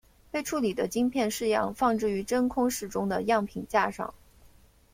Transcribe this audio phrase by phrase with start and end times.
[0.31, 4.15] 被处理的晶片试样放置于真空室中的样品架上。